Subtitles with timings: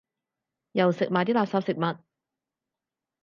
[0.71, 2.03] 又食埋啲垃圾食物